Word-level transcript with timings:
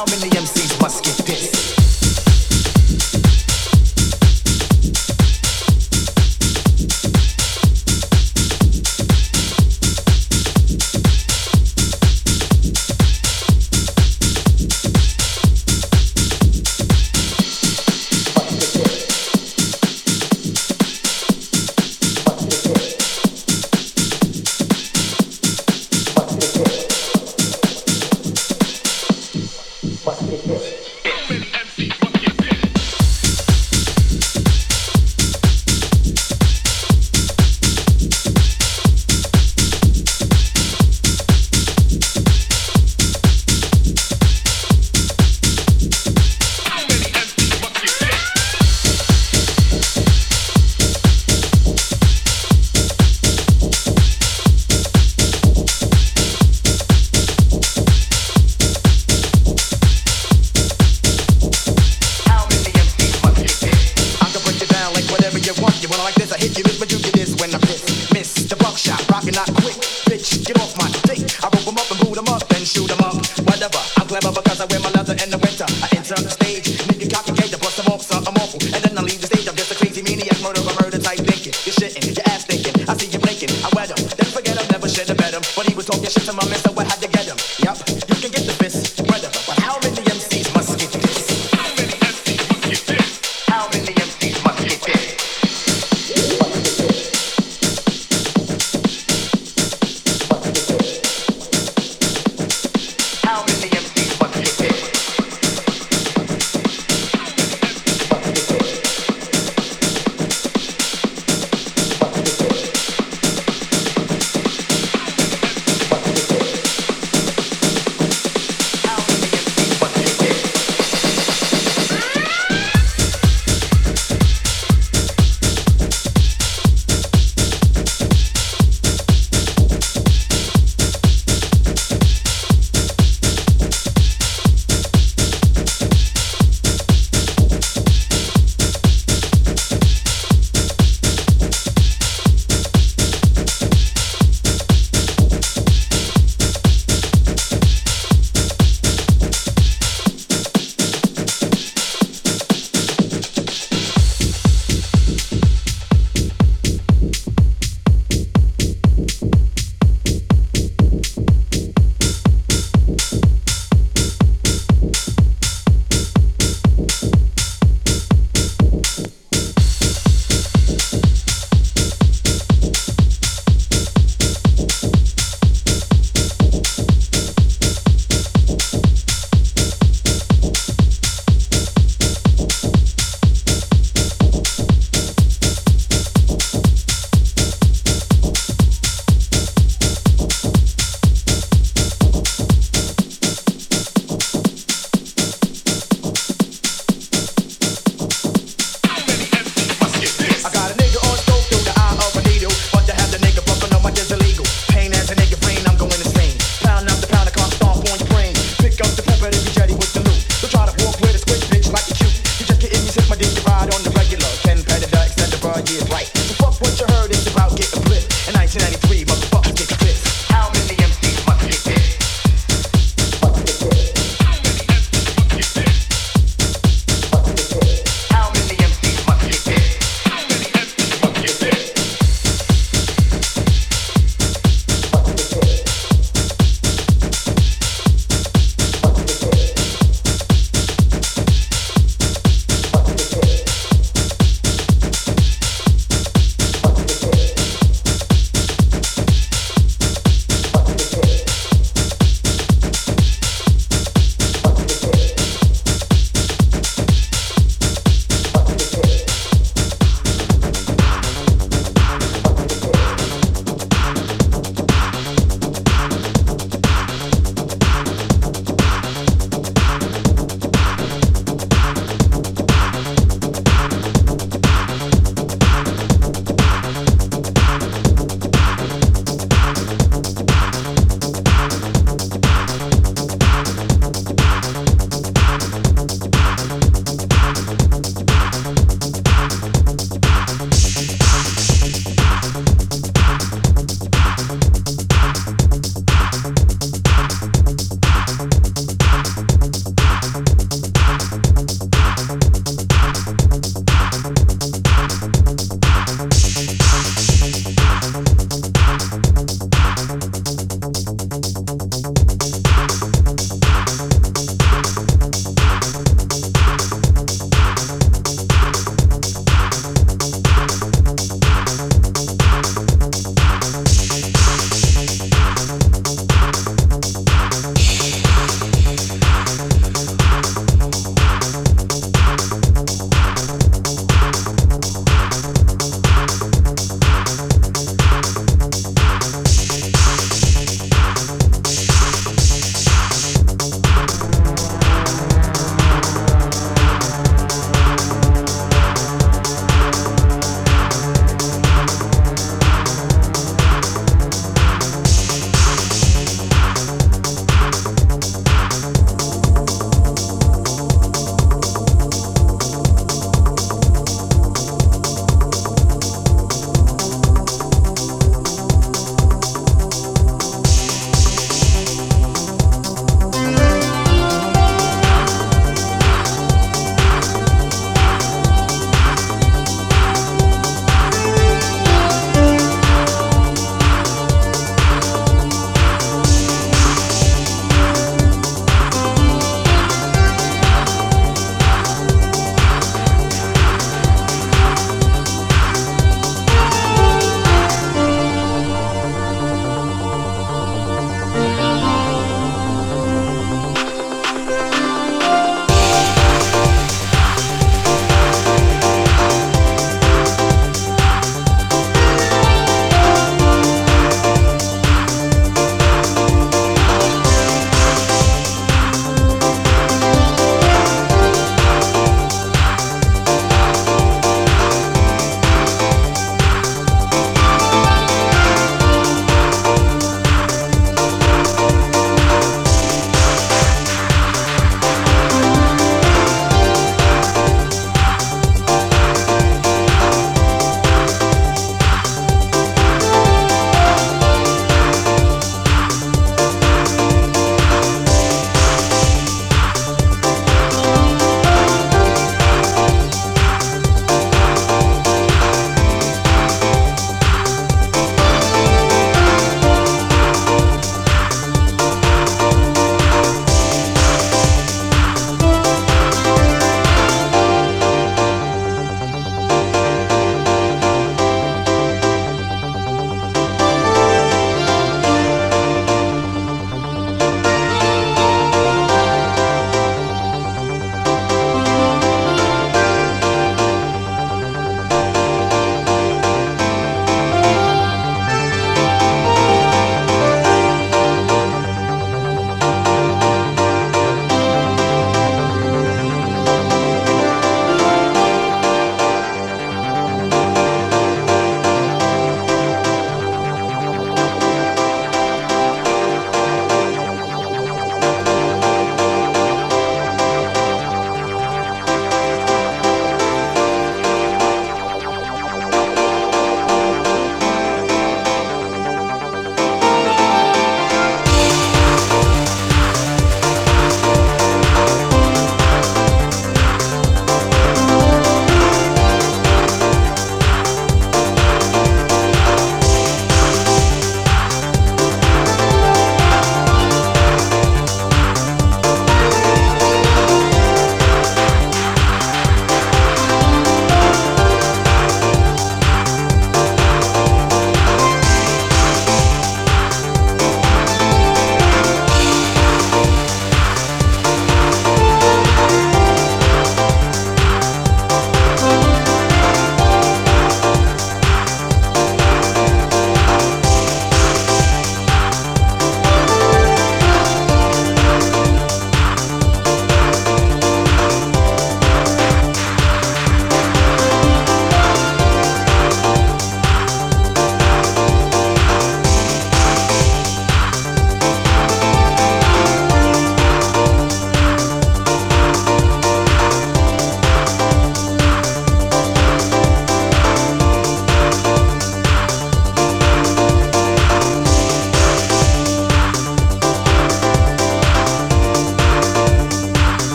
How 0.00 0.06
many 0.06 0.30
MCs 0.30 0.80
must 0.80 1.04
get 1.04 1.26
this? 1.26 1.59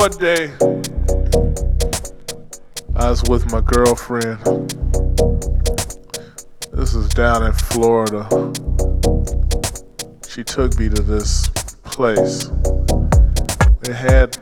one 0.00 0.10
day, 0.12 0.50
I 2.96 3.10
was 3.10 3.22
with 3.24 3.52
my 3.52 3.60
girlfriend. 3.60 4.40
This 6.72 6.94
is 6.94 7.06
down 7.10 7.44
in 7.44 7.52
Florida. 7.52 8.26
She 10.26 10.42
took 10.42 10.78
me 10.78 10.88
to 10.88 11.02
this 11.02 11.48
place. 11.84 12.50
It 13.82 13.94
had 13.94 14.38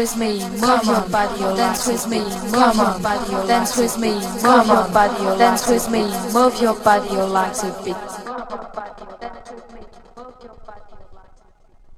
with 0.00 0.16
me, 0.16 0.40
move 0.52 0.84
your 0.84 1.06
body, 1.10 1.40
dance 1.58 1.86
with 1.86 2.08
me, 2.08 2.20
move 2.20 2.74
your 2.74 2.98
body, 3.00 3.46
dance 3.46 3.76
with 3.76 3.98
me, 3.98 4.12
move 4.14 4.66
your 4.66 4.88
body, 4.96 5.38
dance 5.38 5.68
with 5.68 5.90
me, 5.90 6.00
move 6.32 6.58
your 6.58 6.74
body, 6.80 7.10
legs 7.26 7.62
a 7.64 7.82
bit. 7.84 7.96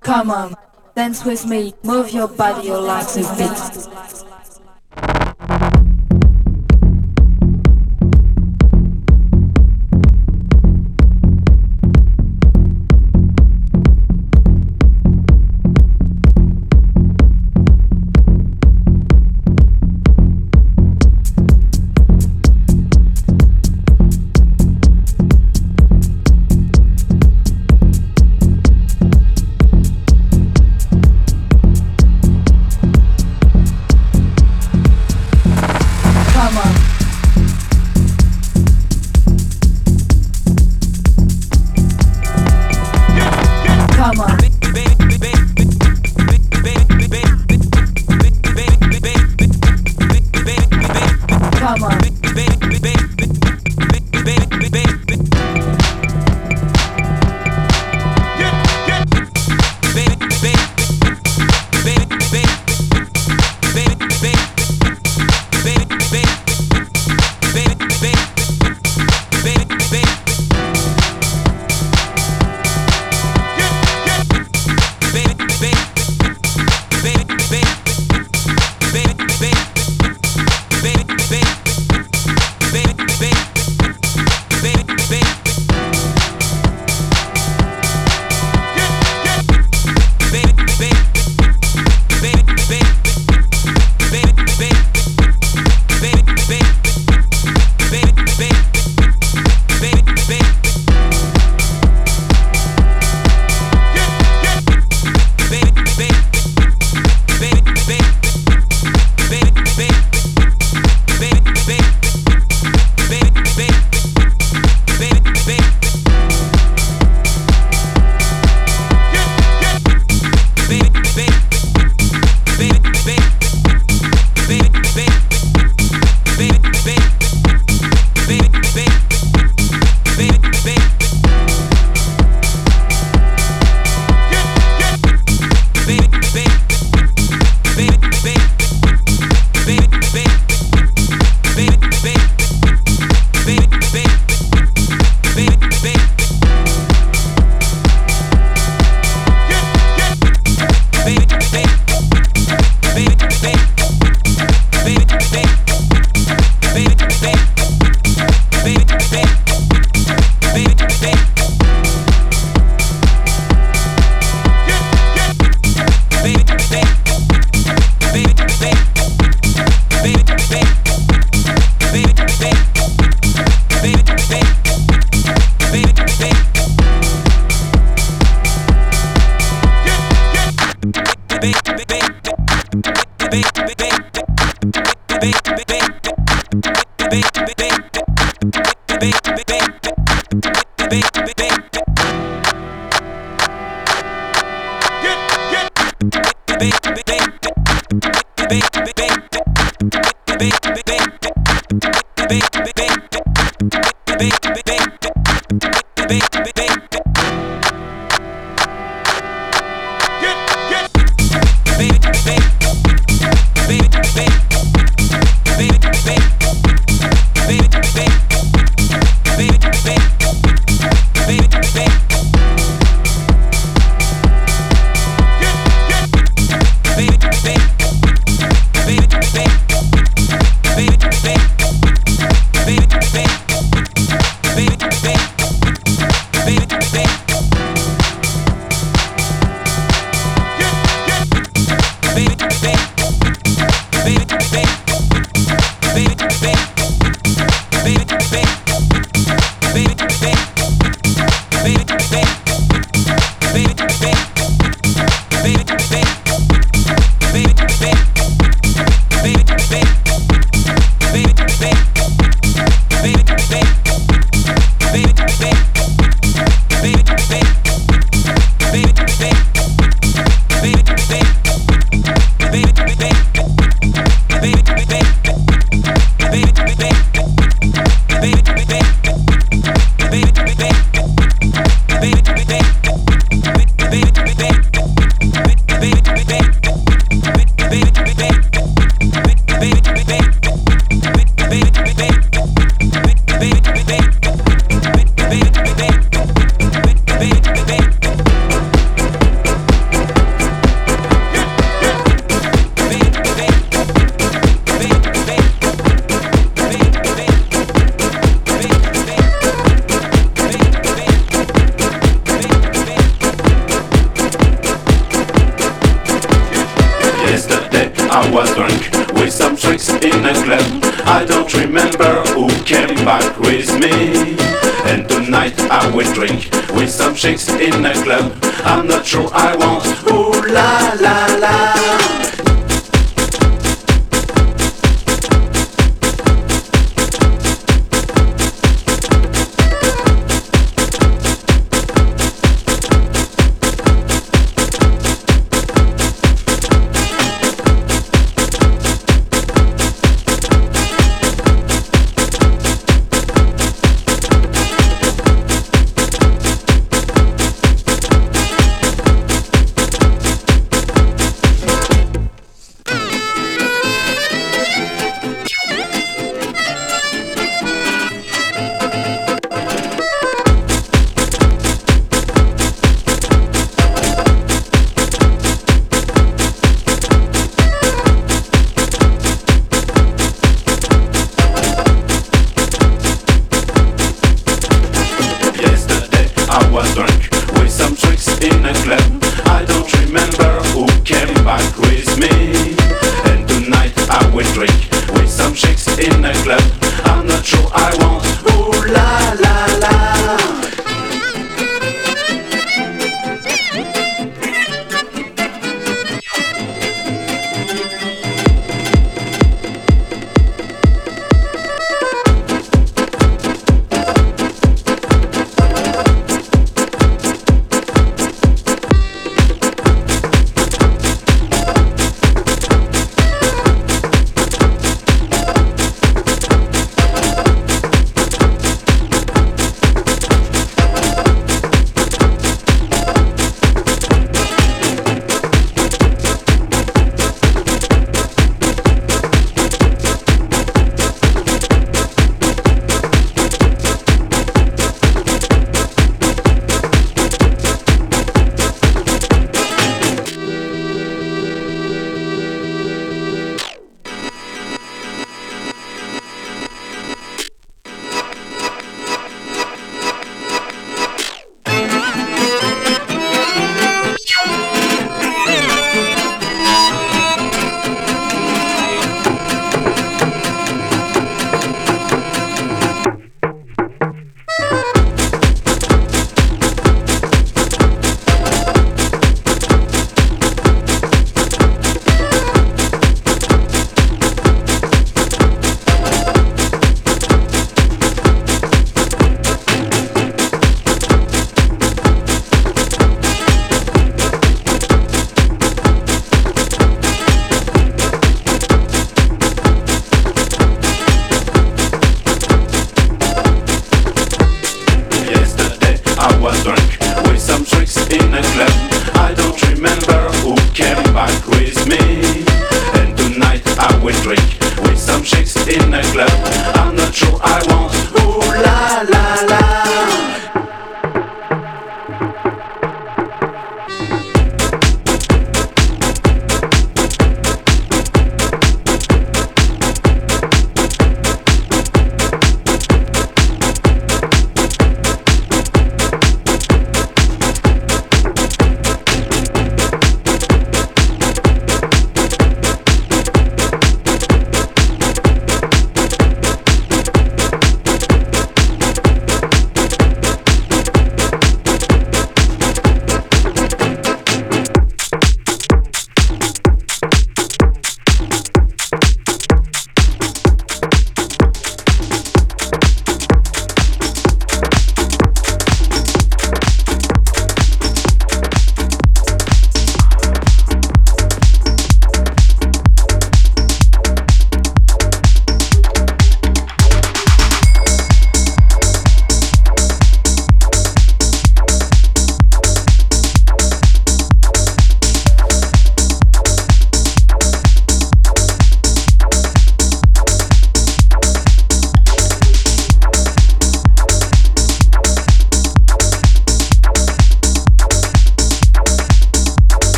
Come 0.00 0.32
on, 0.32 0.56
dance 0.96 1.24
with 1.24 1.46
me, 1.46 1.72
move 1.84 2.10
your 2.10 2.26
body, 2.26 2.66
your 2.66 2.80
legs 2.80 3.16
a 3.16 3.22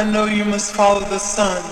I 0.00 0.04
know 0.10 0.24
you 0.24 0.46
must 0.46 0.72
follow 0.72 1.00
the 1.00 1.18
sun. 1.18 1.62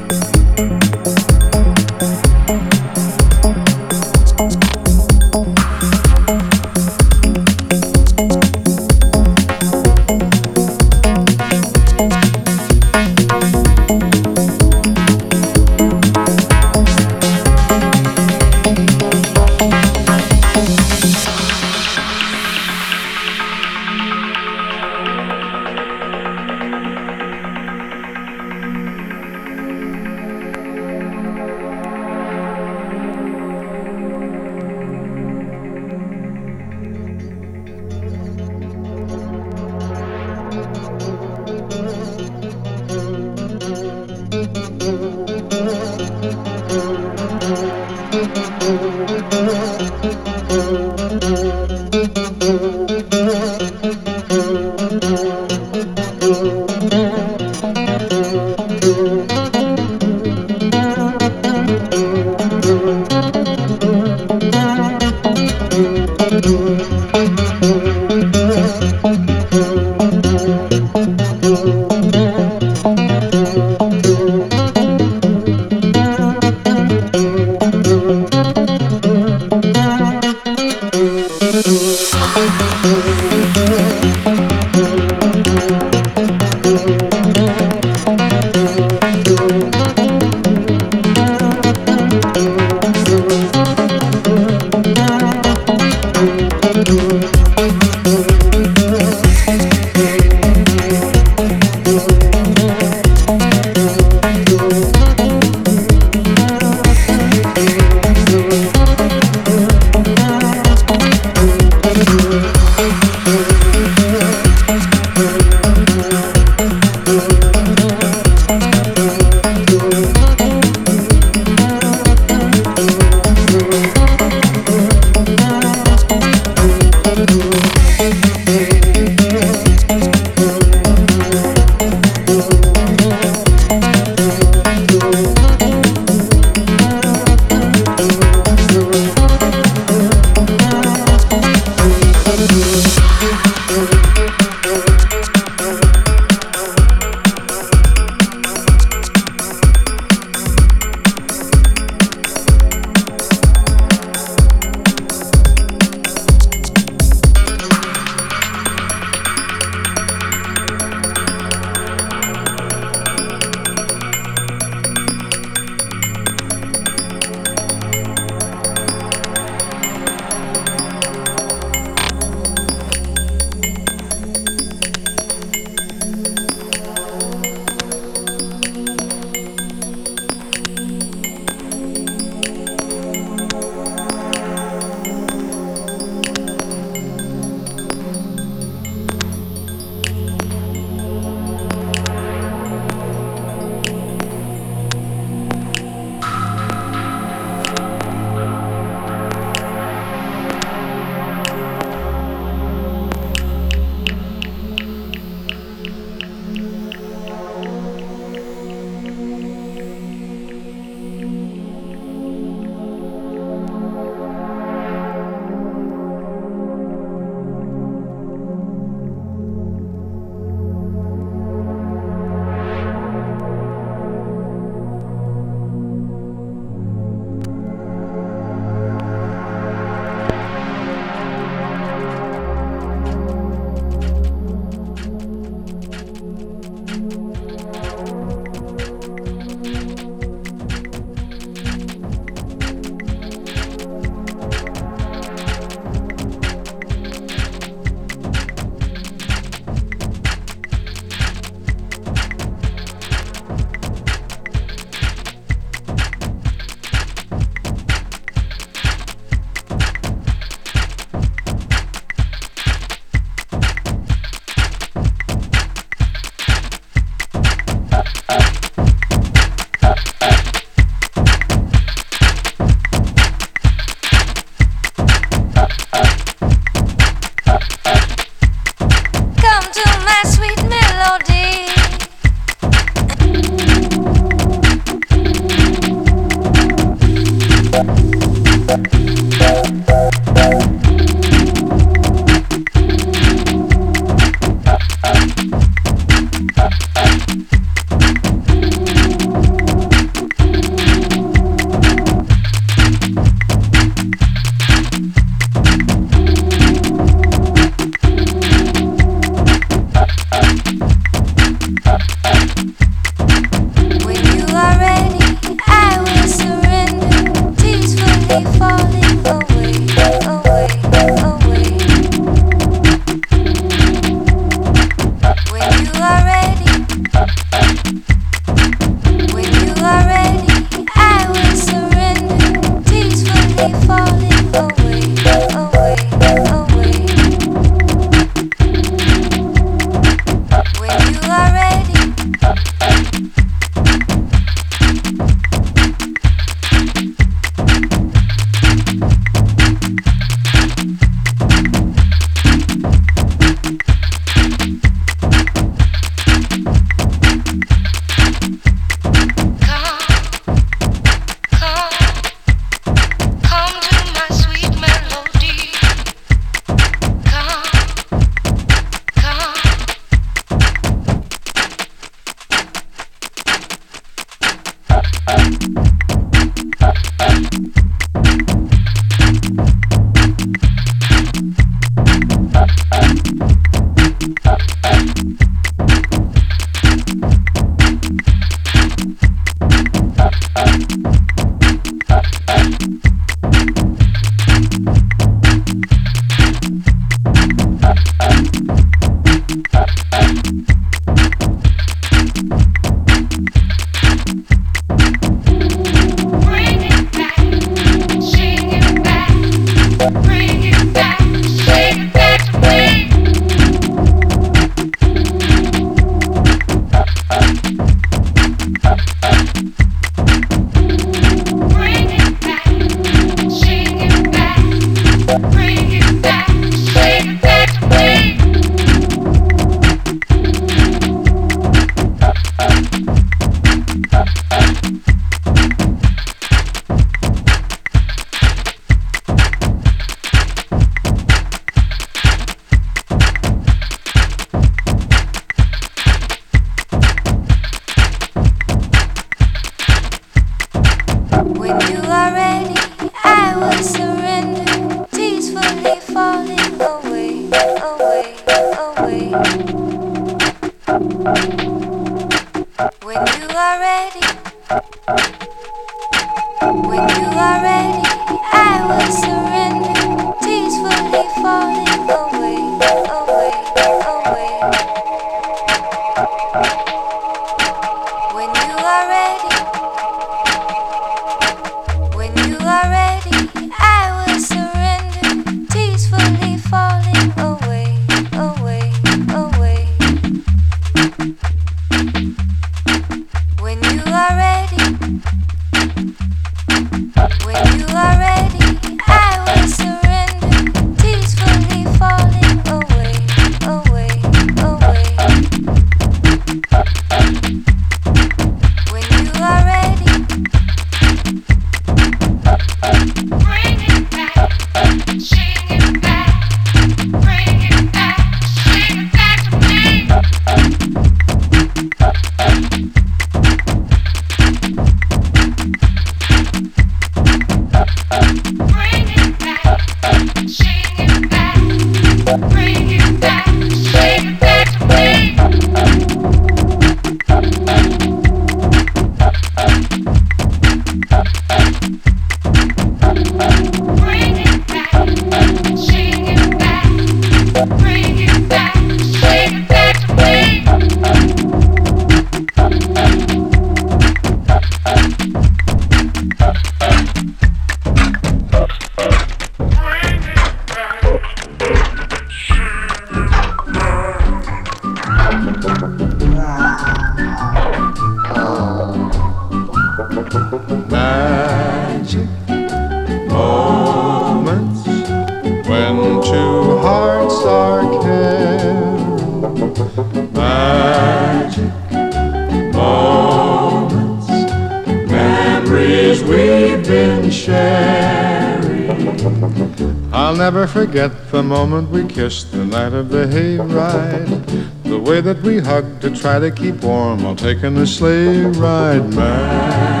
To 596.01 596.09
try 596.09 596.39
to 596.39 596.49
keep 596.49 596.83
warm 596.83 597.23
while 597.23 597.35
taking 597.35 597.75
the 597.75 597.85
sleigh 597.85 598.41
ride. 598.45 599.13
Magic 599.13 600.00